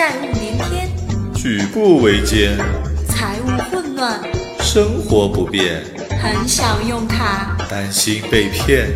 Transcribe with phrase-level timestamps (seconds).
[0.00, 0.88] 债务连天，
[1.34, 2.56] 举步维艰，
[3.06, 4.18] 财务混乱，
[4.60, 5.84] 生活不便，
[6.22, 7.54] 很想用卡。
[7.68, 8.88] 担心被骗。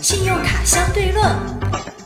[0.00, 1.28] 信用卡相对论，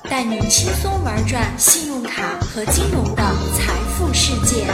[0.08, 3.22] 带你轻松玩转信用卡和金融的
[3.54, 4.64] 财富世界。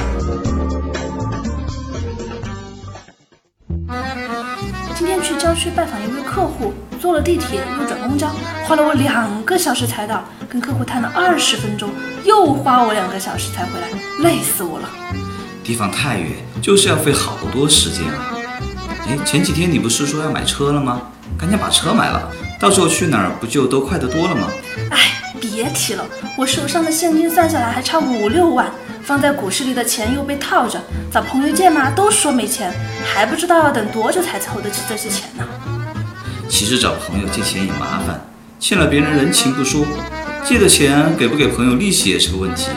[4.96, 8.28] 今天去郊区拜访一位客户，坐了地铁又转公交，
[8.64, 11.90] 花了我两个小时才到，跟客户谈了二十分钟，
[12.24, 13.88] 又花我两个小时才回来，
[14.20, 14.88] 累死我了。
[15.64, 16.30] 地方太远，
[16.62, 18.38] 就是要费好多时间啊。
[19.08, 21.02] 哎，前几天你不是说要买车了吗？
[21.36, 22.30] 赶紧把车买了，
[22.60, 24.48] 到时候去哪儿不就都快得多了吗？
[24.90, 28.70] 哎，别提了，我手上的现金算下来还差五六万，
[29.02, 30.80] 放在股市里的钱又被套着，
[31.12, 32.72] 找朋友借嘛都说没钱，
[33.04, 35.44] 还不知道要等多久才凑得起这些钱呢。
[36.48, 38.20] 其实找朋友借钱也麻烦，
[38.60, 39.86] 欠了别人人情不说，
[40.44, 42.68] 借的钱给不给朋友利息也是个问题。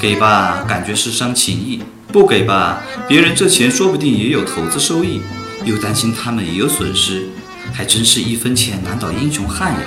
[0.00, 1.80] 给吧，感觉是伤情谊；
[2.12, 5.22] 不给吧，别人这钱说不定也有投资收益，
[5.64, 7.28] 又担心他们也有损失，
[7.72, 9.80] 还真是一分钱难倒英雄汉呀。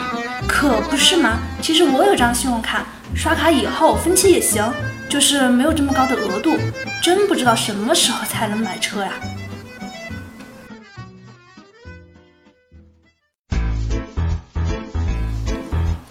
[0.48, 4.74] 可不是嘛，其实我有张信用卡，刷卡以后分期也行，
[5.08, 6.58] 就是没有这么高的额度，
[7.04, 9.12] 真不知道什么时候才能买车呀。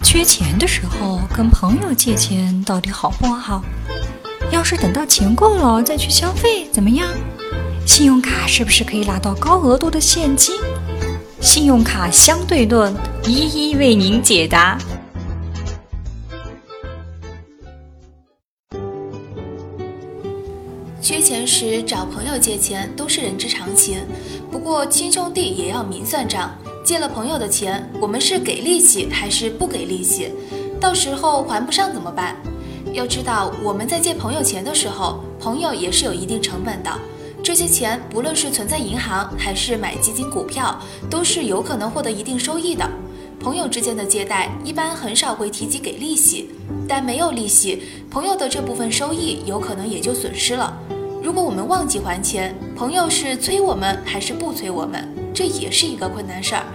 [0.01, 3.61] 缺钱的时候跟朋友借钱到底好不好？
[4.49, 7.07] 要是等到钱够了再去消费，怎么样？
[7.85, 10.55] 信用卡是不是可以拿到高额度的现金？
[11.39, 12.93] 信用卡相对论
[13.25, 14.77] 一一为您解答。
[20.99, 23.99] 缺钱时找朋友借钱都是人之常情，
[24.51, 26.51] 不过亲兄弟也要明算账。
[26.83, 30.31] 借了朋友的钱，我们是给利息还是不给利息？
[30.79, 32.35] 到时候还不上怎么办？
[32.93, 36.91] 要知道，我们在借朋友钱的时候，朋友也是有一定成本的。
[37.47, 40.77] 这些钱不论是存在银行还是买基金股票，
[41.09, 42.85] 都是有可能获得一定收益的。
[43.39, 46.49] 朋友之间的借贷一般很少会提及给利息，
[46.89, 50.77] 但没有利息，朋友的这部分收益有可能也就损失了。
[51.23, 56.65] 如果我们忘记还钱，朋友是催我们还是不催我们，这也是一个困难事儿。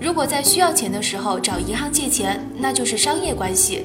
[0.00, 3.84] 如果在需要钱的时候找银行借钱，那就是商业关系，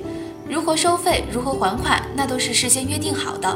[0.49, 3.55] 如何收费、如何还款，那都是事先约定好的。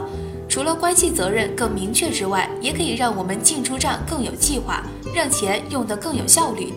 [0.49, 6.73] 除了关系责任更明确之外，也可以让我们进出账更有计划，让钱用得更有效率。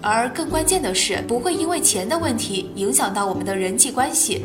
[0.00, 4.44] 而更关键的是，不会因为钱的问题影响到我们的人际关系。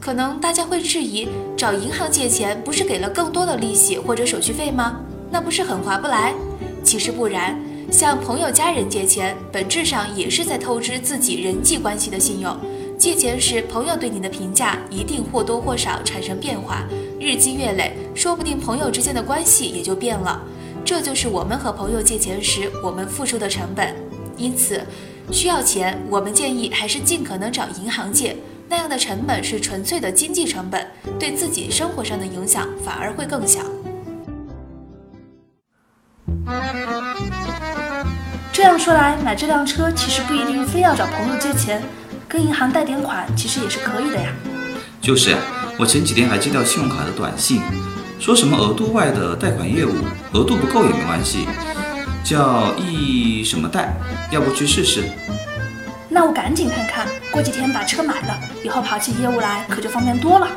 [0.00, 5.00] 可能大家会质疑，找银行借钱不是给了更多的利息或者手续费吗？
[5.30, 6.34] 那不是很划不来？
[6.82, 12.56] 其实不然，向朋友、家人借钱，本质上也是在透支自己人际关系的信用。
[12.98, 16.82] 借钱时，朋友对你的评价一定或多或少产生变化，
[17.20, 20.42] 日积月累，说不定朋友之间的关系也就变了。
[20.84, 23.94] 这就是我们和朋友借钱时我们付出的成本。
[24.36, 24.82] 因此，
[25.30, 28.36] 需要钱，我们建议还是尽可能找银行借。
[28.68, 30.84] 那样的成本是纯粹的经济成本，
[31.20, 33.60] 对自己生活上的影响反而会更小。
[38.52, 41.80] 这样说来，买这辆车其实不一定非要找朋友借钱，
[42.28, 44.30] 跟银行贷点款其实也是可以的呀。
[45.00, 45.38] 就是呀，
[45.78, 47.62] 我前几天还接到信用卡的短信，
[48.20, 49.94] 说什么额度外的贷款业务，
[50.32, 51.46] 额度不够也没关系，
[52.22, 53.94] 叫易什么贷，
[54.30, 55.04] 要不去试试？
[56.10, 60.48] 那我赶紧看看，过几天把车买了，以后跑起业务来可就方便多了。